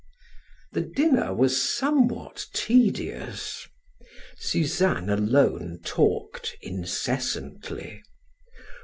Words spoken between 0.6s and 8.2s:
The dinner was somewhat tedious. Suzanne alone talked incessantly.